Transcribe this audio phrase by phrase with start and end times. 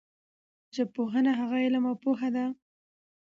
[0.75, 2.45] ژبپوهنه هغه علم او پوهه ده